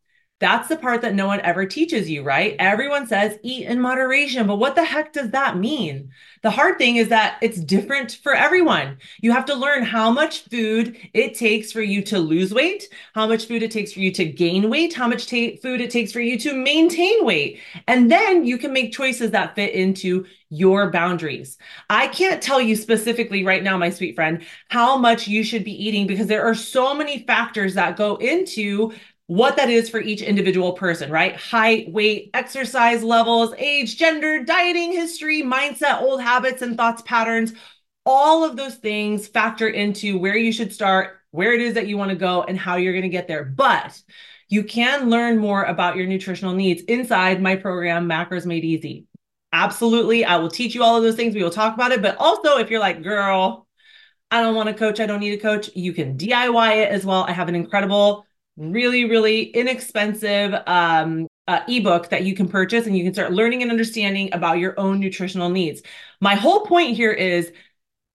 that's 0.42 0.68
the 0.68 0.76
part 0.76 1.02
that 1.02 1.14
no 1.14 1.28
one 1.28 1.40
ever 1.40 1.64
teaches 1.64 2.10
you, 2.10 2.22
right? 2.22 2.56
Everyone 2.58 3.06
says 3.06 3.38
eat 3.42 3.66
in 3.66 3.80
moderation, 3.80 4.46
but 4.46 4.56
what 4.56 4.74
the 4.74 4.84
heck 4.84 5.12
does 5.12 5.30
that 5.30 5.56
mean? 5.56 6.10
The 6.42 6.50
hard 6.50 6.76
thing 6.76 6.96
is 6.96 7.08
that 7.08 7.38
it's 7.40 7.60
different 7.60 8.18
for 8.22 8.34
everyone. 8.34 8.98
You 9.20 9.30
have 9.30 9.44
to 9.44 9.54
learn 9.54 9.84
how 9.84 10.10
much 10.10 10.40
food 10.48 10.98
it 11.14 11.34
takes 11.34 11.70
for 11.70 11.80
you 11.80 12.02
to 12.02 12.18
lose 12.18 12.52
weight, 12.52 12.88
how 13.14 13.28
much 13.28 13.46
food 13.46 13.62
it 13.62 13.70
takes 13.70 13.92
for 13.92 14.00
you 14.00 14.10
to 14.10 14.24
gain 14.24 14.68
weight, 14.68 14.92
how 14.92 15.06
much 15.06 15.26
ta- 15.26 15.56
food 15.62 15.80
it 15.80 15.90
takes 15.90 16.10
for 16.10 16.20
you 16.20 16.36
to 16.40 16.52
maintain 16.54 17.24
weight. 17.24 17.60
And 17.86 18.10
then 18.10 18.44
you 18.44 18.58
can 18.58 18.72
make 18.72 18.92
choices 18.92 19.30
that 19.30 19.54
fit 19.54 19.72
into 19.72 20.26
your 20.52 20.90
boundaries. 20.90 21.56
I 21.88 22.08
can't 22.08 22.42
tell 22.42 22.60
you 22.60 22.76
specifically 22.76 23.42
right 23.42 23.62
now, 23.62 23.78
my 23.78 23.88
sweet 23.88 24.14
friend, 24.14 24.44
how 24.68 24.98
much 24.98 25.26
you 25.26 25.42
should 25.42 25.64
be 25.64 25.86
eating 25.86 26.06
because 26.06 26.26
there 26.26 26.44
are 26.44 26.54
so 26.54 26.92
many 26.94 27.24
factors 27.24 27.72
that 27.74 27.96
go 27.96 28.16
into 28.16 28.92
what 29.32 29.56
that 29.56 29.70
is 29.70 29.88
for 29.88 29.98
each 29.98 30.20
individual 30.20 30.74
person, 30.74 31.10
right? 31.10 31.34
Height, 31.36 31.90
weight, 31.90 32.28
exercise 32.34 33.02
levels, 33.02 33.54
age, 33.56 33.96
gender, 33.96 34.44
dieting 34.44 34.92
history, 34.92 35.40
mindset, 35.40 36.02
old 36.02 36.20
habits 36.20 36.60
and 36.60 36.76
thoughts 36.76 37.00
patterns. 37.00 37.54
All 38.04 38.44
of 38.44 38.58
those 38.58 38.74
things 38.74 39.26
factor 39.26 39.66
into 39.66 40.18
where 40.18 40.36
you 40.36 40.52
should 40.52 40.70
start, 40.70 41.16
where 41.30 41.54
it 41.54 41.62
is 41.62 41.72
that 41.74 41.86
you 41.86 41.96
want 41.96 42.10
to 42.10 42.14
go, 42.14 42.42
and 42.42 42.58
how 42.58 42.76
you're 42.76 42.92
going 42.92 43.04
to 43.04 43.08
get 43.08 43.26
there. 43.26 43.42
But 43.42 43.98
you 44.50 44.64
can 44.64 45.08
learn 45.08 45.38
more 45.38 45.62
about 45.62 45.96
your 45.96 46.06
nutritional 46.06 46.52
needs 46.52 46.82
inside 46.82 47.40
my 47.40 47.56
program, 47.56 48.06
Macros 48.06 48.44
Made 48.44 48.66
Easy. 48.66 49.06
Absolutely. 49.50 50.26
I 50.26 50.36
will 50.36 50.50
teach 50.50 50.74
you 50.74 50.82
all 50.82 50.98
of 50.98 51.02
those 51.02 51.16
things. 51.16 51.34
We 51.34 51.42
will 51.42 51.48
talk 51.48 51.72
about 51.72 51.92
it. 51.92 52.02
But 52.02 52.18
also, 52.18 52.58
if 52.58 52.68
you're 52.68 52.80
like, 52.80 53.02
girl, 53.02 53.66
I 54.30 54.42
don't 54.42 54.54
want 54.54 54.68
a 54.68 54.74
coach, 54.74 55.00
I 55.00 55.06
don't 55.06 55.20
need 55.20 55.38
a 55.38 55.42
coach, 55.42 55.70
you 55.74 55.94
can 55.94 56.18
DIY 56.18 56.76
it 56.82 56.90
as 56.90 57.06
well. 57.06 57.24
I 57.24 57.32
have 57.32 57.48
an 57.48 57.54
incredible 57.54 58.26
really, 58.56 59.04
really 59.04 59.42
inexpensive 59.42 60.54
um, 60.66 61.26
uh, 61.48 61.60
ebook 61.68 62.08
that 62.10 62.24
you 62.24 62.34
can 62.34 62.48
purchase 62.48 62.86
and 62.86 62.96
you 62.96 63.04
can 63.04 63.14
start 63.14 63.32
learning 63.32 63.62
and 63.62 63.70
understanding 63.70 64.32
about 64.32 64.58
your 64.58 64.78
own 64.78 65.00
nutritional 65.00 65.48
needs. 65.48 65.82
My 66.20 66.34
whole 66.34 66.66
point 66.66 66.96
here 66.96 67.12
is 67.12 67.52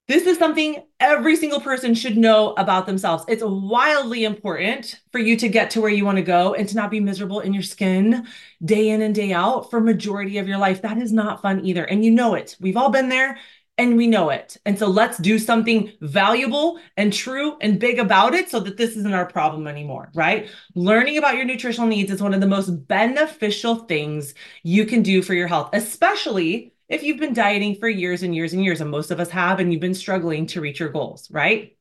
this 0.08 0.25
is 0.25 0.38
something 0.38 0.82
every 1.01 1.36
single 1.36 1.60
person 1.60 1.94
should 1.94 2.15
know 2.15 2.53
about 2.53 2.86
themselves. 2.86 3.25
It's 3.27 3.44
wildly 3.44 4.24
important 4.24 5.01
for 5.12 5.20
you 5.20 5.36
to 5.36 5.50
get 5.50 5.70
to 5.72 5.82
where 5.82 5.91
you 5.91 6.06
want 6.06 6.15
to 6.15 6.22
go 6.22 6.53
and 6.53 6.67
to 6.70 6.75
not 6.77 6.89
be 6.89 7.01
miserable 7.01 7.41
in 7.41 7.53
your 7.53 7.63
skin 7.63 8.25
day 8.63 8.89
in 8.89 9.01
and 9.01 9.13
day 9.13 9.34
out 9.34 9.70
for 9.70 9.82
majority 9.82 10.38
of 10.38 10.48
your 10.48 10.60
life. 10.60 10.82
That 10.82 10.98
is 10.98 11.12
not 11.12 11.41
fun 11.41 11.65
either. 11.65 11.84
And 11.84 12.06
you 12.06 12.12
know 12.12 12.36
it. 12.36 12.56
We've 12.62 12.77
all 12.77 12.89
been 12.89 13.10
there 13.10 13.38
and 13.77 13.96
we 13.96 14.07
know 14.07 14.29
it. 14.29 14.57
And 14.65 14.77
so 14.77 14.88
let's 14.88 15.17
do 15.17 15.38
something 15.38 15.91
valuable 16.01 16.79
and 16.96 17.13
true 17.13 17.57
and 17.62 17.79
big 17.79 18.00
about 18.00 18.34
it 18.34 18.50
so 18.50 18.60
that 18.62 18.77
this 18.77 18.96
isn't 18.96 19.13
our 19.13 19.25
problem 19.25 19.67
anymore, 19.67 20.10
right? 20.15 20.50
Learning 20.74 21.17
about 21.17 21.36
your 21.36 21.46
nutritional 21.46 21.88
needs 21.88 22.12
is 22.12 22.22
one 22.22 22.34
of 22.34 22.41
the 22.41 22.48
most 22.48 22.69
beneficial 22.88 23.75
things 23.75 24.34
you 24.63 24.86
can 24.86 25.03
do 25.03 25.22
for 25.22 25.34
your 25.34 25.48
health, 25.48 25.69
especially 25.74 26.74
if 26.89 27.03
you've 27.03 27.19
been 27.19 27.34
dieting 27.34 27.75
for 27.75 27.89
years 27.89 28.24
and 28.24 28.36
years 28.36 28.53
and 28.53 28.63
years, 28.63 28.81
and 28.81 28.89
most 28.89 29.12
of 29.12 29.19
us 29.19 29.29
have, 29.29 29.60
and 29.60 29.72
you've 29.72 29.81
been 29.81 29.93
struggling 29.93 30.48
to 30.48 30.62
reach 30.62 30.79
your 30.79 30.89
goals, 30.89 31.29
right? 31.29 31.77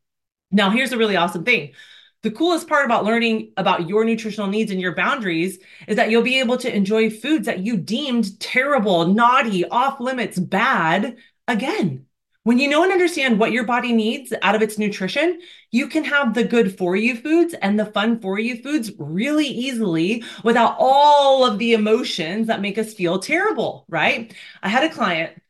Now, 0.50 0.70
here's 0.70 0.92
a 0.92 0.98
really 0.98 1.16
awesome 1.16 1.44
thing. 1.44 1.72
The 2.22 2.30
coolest 2.32 2.68
part 2.68 2.84
about 2.84 3.04
learning 3.04 3.52
about 3.56 3.88
your 3.88 4.04
nutritional 4.04 4.48
needs 4.48 4.72
and 4.72 4.80
your 4.80 4.96
boundaries 4.96 5.60
is 5.86 5.94
that 5.94 6.10
you'll 6.10 6.22
be 6.22 6.40
able 6.40 6.56
to 6.56 6.74
enjoy 6.74 7.08
foods 7.08 7.46
that 7.46 7.60
you 7.60 7.76
deemed 7.76 8.40
terrible, 8.40 9.06
naughty, 9.06 9.64
off 9.68 10.00
limits, 10.00 10.38
bad 10.38 11.16
again. 11.48 12.06
When 12.44 12.60
you 12.60 12.68
know 12.68 12.84
and 12.84 12.92
understand 12.92 13.40
what 13.40 13.50
your 13.50 13.64
body 13.64 13.92
needs 13.92 14.32
out 14.40 14.54
of 14.54 14.62
its 14.62 14.78
nutrition, 14.78 15.40
you 15.72 15.88
can 15.88 16.04
have 16.04 16.32
the 16.32 16.44
good 16.44 16.78
for 16.78 16.94
you 16.94 17.16
foods 17.16 17.54
and 17.54 17.76
the 17.78 17.86
fun 17.86 18.20
for 18.20 18.38
you 18.38 18.62
foods 18.62 18.92
really 18.98 19.48
easily 19.48 20.22
without 20.44 20.76
all 20.78 21.44
of 21.44 21.58
the 21.58 21.72
emotions 21.72 22.46
that 22.46 22.60
make 22.60 22.78
us 22.78 22.94
feel 22.94 23.18
terrible, 23.18 23.84
right? 23.88 24.32
I 24.62 24.68
had 24.68 24.84
a 24.84 24.94
client, 24.94 25.42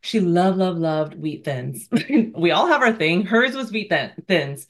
she 0.00 0.18
loved, 0.18 0.58
loved, 0.58 0.80
loved 0.80 1.14
wheat 1.14 1.44
thins. 1.44 1.88
we 2.34 2.50
all 2.50 2.66
have 2.66 2.82
our 2.82 2.92
thing. 2.92 3.24
Hers 3.24 3.54
was 3.54 3.70
wheat 3.70 3.92
thins. 4.26 4.66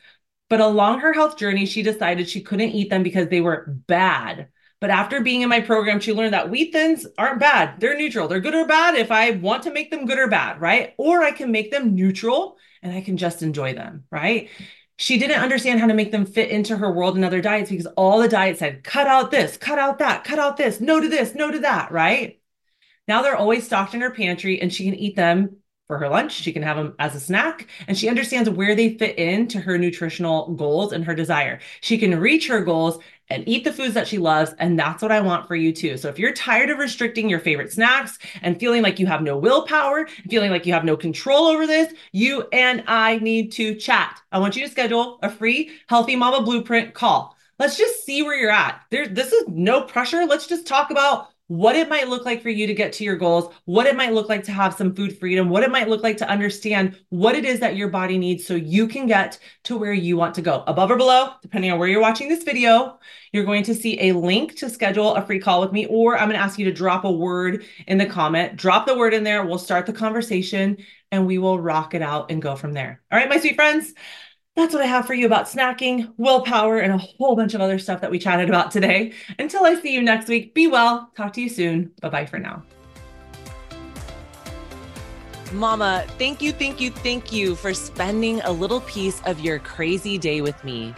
But 0.50 0.60
along 0.60 1.00
her 1.00 1.14
health 1.14 1.38
journey, 1.38 1.64
she 1.64 1.82
decided 1.82 2.28
she 2.28 2.42
couldn't 2.42 2.72
eat 2.72 2.90
them 2.90 3.02
because 3.02 3.28
they 3.28 3.40
were 3.40 3.64
bad. 3.86 4.48
But 4.82 4.90
after 4.90 5.20
being 5.20 5.42
in 5.42 5.48
my 5.48 5.60
program, 5.60 6.00
she 6.00 6.12
learned 6.12 6.32
that 6.34 6.50
wheat 6.50 6.72
thins 6.72 7.06
aren't 7.16 7.38
bad. 7.38 7.78
They're 7.78 7.96
neutral. 7.96 8.26
They're 8.26 8.40
good 8.40 8.56
or 8.56 8.66
bad 8.66 8.96
if 8.96 9.12
I 9.12 9.30
want 9.30 9.62
to 9.62 9.72
make 9.72 9.92
them 9.92 10.06
good 10.06 10.18
or 10.18 10.26
bad, 10.26 10.60
right? 10.60 10.92
Or 10.98 11.22
I 11.22 11.30
can 11.30 11.52
make 11.52 11.70
them 11.70 11.94
neutral 11.94 12.56
and 12.82 12.92
I 12.92 13.00
can 13.00 13.16
just 13.16 13.44
enjoy 13.44 13.74
them, 13.74 14.02
right? 14.10 14.48
She 14.96 15.18
didn't 15.18 15.40
understand 15.40 15.78
how 15.78 15.86
to 15.86 15.94
make 15.94 16.10
them 16.10 16.26
fit 16.26 16.50
into 16.50 16.76
her 16.76 16.90
world 16.90 17.14
and 17.14 17.24
other 17.24 17.40
diets 17.40 17.70
because 17.70 17.86
all 17.96 18.18
the 18.18 18.28
diets 18.28 18.58
said, 18.58 18.82
cut 18.82 19.06
out 19.06 19.30
this, 19.30 19.56
cut 19.56 19.78
out 19.78 20.00
that, 20.00 20.24
cut 20.24 20.40
out 20.40 20.56
this, 20.56 20.80
no 20.80 20.98
to 20.98 21.08
this, 21.08 21.32
no 21.36 21.52
to 21.52 21.60
that, 21.60 21.92
right? 21.92 22.40
Now 23.06 23.22
they're 23.22 23.36
always 23.36 23.64
stocked 23.64 23.94
in 23.94 24.00
her 24.00 24.10
pantry 24.10 24.60
and 24.60 24.72
she 24.72 24.82
can 24.84 24.96
eat 24.96 25.14
them 25.14 25.58
for 25.86 25.98
her 25.98 26.08
lunch. 26.08 26.32
She 26.32 26.52
can 26.52 26.62
have 26.62 26.76
them 26.76 26.94
as 26.98 27.14
a 27.14 27.20
snack 27.20 27.68
and 27.86 27.96
she 27.96 28.08
understands 28.08 28.50
where 28.50 28.74
they 28.74 28.96
fit 28.96 29.16
into 29.18 29.60
her 29.60 29.78
nutritional 29.78 30.54
goals 30.54 30.92
and 30.92 31.04
her 31.04 31.14
desire. 31.14 31.60
She 31.82 31.98
can 31.98 32.18
reach 32.18 32.48
her 32.48 32.62
goals 32.62 32.98
and 33.28 33.48
eat 33.48 33.64
the 33.64 33.72
foods 33.72 33.94
that 33.94 34.06
she 34.06 34.18
loves. 34.18 34.54
And 34.58 34.78
that's 34.78 35.02
what 35.02 35.12
I 35.12 35.20
want 35.20 35.48
for 35.48 35.56
you 35.56 35.72
too. 35.72 35.96
So 35.96 36.08
if 36.08 36.18
you're 36.18 36.32
tired 36.32 36.70
of 36.70 36.78
restricting 36.78 37.28
your 37.28 37.40
favorite 37.40 37.72
snacks 37.72 38.18
and 38.42 38.58
feeling 38.58 38.82
like 38.82 38.98
you 38.98 39.06
have 39.06 39.22
no 39.22 39.36
willpower, 39.36 40.06
feeling 40.28 40.50
like 40.50 40.66
you 40.66 40.72
have 40.72 40.84
no 40.84 40.96
control 40.96 41.46
over 41.46 41.66
this, 41.66 41.92
you 42.12 42.46
and 42.52 42.84
I 42.86 43.18
need 43.18 43.52
to 43.52 43.74
chat. 43.74 44.20
I 44.30 44.38
want 44.38 44.56
you 44.56 44.64
to 44.64 44.70
schedule 44.70 45.18
a 45.22 45.30
free 45.30 45.70
Healthy 45.88 46.16
Mama 46.16 46.42
Blueprint 46.42 46.94
call. 46.94 47.36
Let's 47.58 47.76
just 47.76 48.04
see 48.04 48.22
where 48.22 48.36
you're 48.36 48.50
at. 48.50 48.82
There, 48.90 49.06
this 49.06 49.32
is 49.32 49.44
no 49.48 49.82
pressure. 49.82 50.26
Let's 50.26 50.46
just 50.46 50.66
talk 50.66 50.90
about 50.90 51.28
what 51.52 51.76
it 51.76 51.90
might 51.90 52.08
look 52.08 52.24
like 52.24 52.40
for 52.40 52.48
you 52.48 52.66
to 52.66 52.72
get 52.72 52.94
to 52.94 53.04
your 53.04 53.14
goals, 53.14 53.52
what 53.66 53.86
it 53.86 53.94
might 53.94 54.14
look 54.14 54.26
like 54.30 54.42
to 54.42 54.50
have 54.50 54.72
some 54.72 54.94
food 54.94 55.18
freedom, 55.18 55.50
what 55.50 55.62
it 55.62 55.70
might 55.70 55.86
look 55.86 56.02
like 56.02 56.16
to 56.16 56.26
understand 56.26 56.98
what 57.10 57.34
it 57.34 57.44
is 57.44 57.60
that 57.60 57.76
your 57.76 57.88
body 57.88 58.16
needs 58.16 58.46
so 58.46 58.54
you 58.54 58.88
can 58.88 59.06
get 59.06 59.38
to 59.62 59.76
where 59.76 59.92
you 59.92 60.16
want 60.16 60.34
to 60.34 60.40
go. 60.40 60.64
Above 60.66 60.90
or 60.90 60.96
below, 60.96 61.28
depending 61.42 61.70
on 61.70 61.78
where 61.78 61.88
you're 61.88 62.00
watching 62.00 62.30
this 62.30 62.42
video, 62.42 62.98
you're 63.32 63.44
going 63.44 63.62
to 63.64 63.74
see 63.74 64.00
a 64.00 64.12
link 64.12 64.56
to 64.56 64.70
schedule 64.70 65.14
a 65.14 65.26
free 65.26 65.38
call 65.38 65.60
with 65.60 65.72
me, 65.72 65.84
or 65.90 66.16
I'm 66.16 66.28
going 66.28 66.38
to 66.38 66.42
ask 66.42 66.58
you 66.58 66.64
to 66.64 66.72
drop 66.72 67.04
a 67.04 67.12
word 67.12 67.66
in 67.86 67.98
the 67.98 68.06
comment. 68.06 68.56
Drop 68.56 68.86
the 68.86 68.96
word 68.96 69.12
in 69.12 69.22
there. 69.22 69.44
We'll 69.44 69.58
start 69.58 69.84
the 69.84 69.92
conversation 69.92 70.78
and 71.10 71.26
we 71.26 71.36
will 71.36 71.60
rock 71.60 71.92
it 71.92 72.00
out 72.00 72.30
and 72.30 72.40
go 72.40 72.56
from 72.56 72.72
there. 72.72 73.02
All 73.12 73.18
right, 73.18 73.28
my 73.28 73.38
sweet 73.38 73.56
friends 73.56 73.92
that's 74.54 74.74
what 74.74 74.82
I 74.82 74.86
have 74.86 75.06
for 75.06 75.14
you 75.14 75.26
about 75.26 75.46
snacking, 75.46 76.12
willpower, 76.18 76.78
and 76.78 76.92
a 76.92 76.98
whole 76.98 77.34
bunch 77.34 77.54
of 77.54 77.60
other 77.60 77.78
stuff 77.78 78.00
that 78.02 78.10
we 78.10 78.18
chatted 78.18 78.48
about 78.48 78.70
today. 78.70 79.12
Until 79.38 79.64
I 79.64 79.80
see 79.80 79.94
you 79.94 80.02
next 80.02 80.28
week, 80.28 80.54
be 80.54 80.66
well. 80.66 81.10
Talk 81.16 81.32
to 81.34 81.40
you 81.40 81.48
soon. 81.48 81.92
Bye 82.00 82.10
bye 82.10 82.26
for 82.26 82.38
now. 82.38 82.62
Mama, 85.52 86.06
thank 86.18 86.40
you, 86.40 86.52
thank 86.52 86.80
you, 86.80 86.90
thank 86.90 87.32
you 87.32 87.54
for 87.54 87.74
spending 87.74 88.40
a 88.42 88.52
little 88.52 88.80
piece 88.82 89.20
of 89.22 89.40
your 89.40 89.58
crazy 89.58 90.16
day 90.16 90.40
with 90.40 90.62
me. 90.64 90.94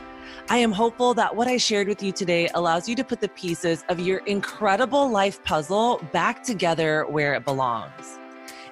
I 0.49 0.59
am 0.59 0.71
hopeful 0.71 1.15
that 1.15 1.35
what 1.35 1.49
I 1.49 1.57
shared 1.57 1.89
with 1.89 2.03
you 2.03 2.13
today 2.13 2.49
allows 2.55 2.89
you 2.89 2.95
to 2.97 3.05
put 3.05 3.21
the 3.21 3.31
pieces 3.31 3.85
of 3.89 3.99
your 3.99 4.19
incredible 4.27 5.09
life 5.09 5.43
puzzle 5.43 6.07
back 6.13 6.45
together 6.45 7.05
where 7.07 7.35
it 7.35 7.45
belongs. 7.45 8.19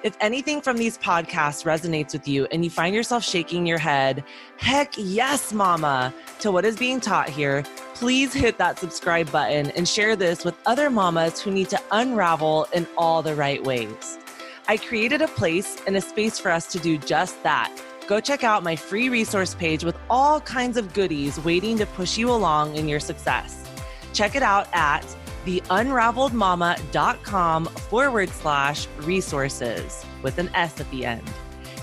If 0.03 0.17
anything 0.19 0.59
from 0.59 0.75
these 0.75 0.97
podcasts 0.97 1.63
resonates 1.63 2.11
with 2.11 2.27
you 2.27 2.45
and 2.51 2.61
you 2.65 2.69
find 2.69 2.93
yourself 2.93 3.23
shaking 3.23 3.65
your 3.65 3.77
head, 3.77 4.25
heck 4.57 4.93
yes, 4.97 5.53
mama, 5.53 6.13
to 6.39 6.51
what 6.51 6.65
is 6.65 6.75
being 6.75 6.99
taught 6.99 7.29
here, 7.29 7.63
please 7.93 8.33
hit 8.33 8.57
that 8.57 8.77
subscribe 8.77 9.31
button 9.31 9.71
and 9.71 9.87
share 9.87 10.17
this 10.17 10.43
with 10.43 10.55
other 10.65 10.89
mamas 10.89 11.39
who 11.39 11.51
need 11.51 11.69
to 11.69 11.79
unravel 11.93 12.67
in 12.73 12.85
all 12.97 13.21
the 13.21 13.33
right 13.33 13.63
ways. 13.63 14.19
I 14.67 14.75
created 14.75 15.21
a 15.21 15.27
place 15.29 15.77
and 15.87 15.95
a 15.95 16.01
space 16.01 16.37
for 16.37 16.51
us 16.51 16.69
to 16.73 16.79
do 16.79 16.97
just 16.97 17.41
that. 17.43 17.73
Go 18.05 18.19
check 18.19 18.43
out 18.43 18.61
my 18.61 18.75
free 18.75 19.07
resource 19.07 19.55
page 19.55 19.85
with 19.85 19.95
all 20.09 20.41
kinds 20.41 20.75
of 20.75 20.93
goodies 20.93 21.39
waiting 21.45 21.77
to 21.77 21.85
push 21.85 22.17
you 22.17 22.29
along 22.29 22.75
in 22.75 22.89
your 22.89 22.99
success. 22.99 23.65
Check 24.11 24.35
it 24.35 24.43
out 24.43 24.67
at 24.73 25.05
theunraveledmama.com 25.45 27.65
forward 27.65 28.29
slash 28.29 28.87
resources 28.97 30.05
with 30.21 30.37
an 30.37 30.49
S 30.53 30.79
at 30.79 30.89
the 30.91 31.05
end. 31.05 31.27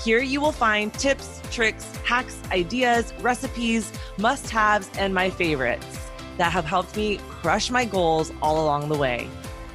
Here 0.03 0.23
you 0.23 0.41
will 0.41 0.53
find 0.53 0.95
tips, 0.95 1.43
tricks, 1.51 1.95
hacks, 2.05 2.41
ideas, 2.51 3.13
recipes, 3.21 3.93
must 4.19 4.49
haves, 4.49 4.89
and 4.97 5.15
my 5.15 5.29
favorites 5.29 5.99
that 6.39 6.51
have 6.53 6.65
helped 6.65 6.97
me 6.97 7.19
crush 7.29 7.71
my 7.71 7.85
goals 7.85 8.33
all 8.41 8.65
along 8.65 8.89
the 8.89 8.97
way. 8.97 9.29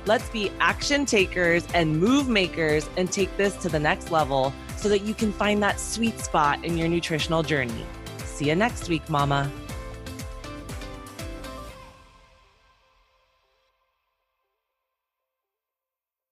Let's 0.07 0.27
be 0.29 0.51
action 0.59 1.05
takers 1.05 1.65
and 1.73 1.99
move 1.99 2.27
makers 2.27 2.89
and 2.97 3.11
take 3.11 3.35
this 3.37 3.55
to 3.57 3.69
the 3.69 3.79
next 3.79 4.11
level 4.11 4.51
so 4.77 4.89
that 4.89 5.03
you 5.03 5.13
can 5.13 5.31
find 5.31 5.61
that 5.63 5.79
sweet 5.79 6.19
spot 6.19 6.63
in 6.65 6.77
your 6.77 6.87
nutritional 6.87 7.43
journey. 7.43 7.85
See 8.25 8.49
you 8.49 8.55
next 8.55 8.89
week, 8.89 9.07
Mama. 9.09 9.51